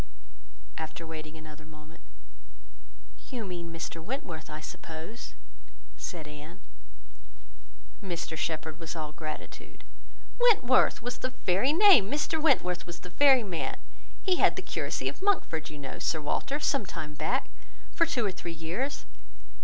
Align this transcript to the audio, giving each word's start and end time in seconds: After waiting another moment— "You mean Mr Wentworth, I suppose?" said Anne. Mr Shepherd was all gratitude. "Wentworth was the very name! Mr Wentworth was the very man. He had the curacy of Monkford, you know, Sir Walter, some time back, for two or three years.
After 0.79 1.05
waiting 1.05 1.37
another 1.37 1.63
moment— 1.63 2.01
"You 3.29 3.45
mean 3.45 3.71
Mr 3.71 4.03
Wentworth, 4.03 4.49
I 4.49 4.59
suppose?" 4.59 5.35
said 5.95 6.27
Anne. 6.27 6.59
Mr 8.03 8.35
Shepherd 8.35 8.79
was 8.79 8.95
all 8.95 9.11
gratitude. 9.11 9.83
"Wentworth 10.39 11.03
was 11.03 11.19
the 11.19 11.35
very 11.45 11.71
name! 11.71 12.09
Mr 12.09 12.41
Wentworth 12.41 12.87
was 12.87 13.01
the 13.01 13.11
very 13.11 13.43
man. 13.43 13.77
He 14.23 14.37
had 14.37 14.55
the 14.55 14.63
curacy 14.63 15.07
of 15.07 15.21
Monkford, 15.21 15.69
you 15.69 15.77
know, 15.77 15.99
Sir 15.99 16.19
Walter, 16.19 16.59
some 16.59 16.87
time 16.87 17.13
back, 17.13 17.47
for 17.91 18.07
two 18.07 18.25
or 18.25 18.31
three 18.31 18.53
years. 18.53 19.05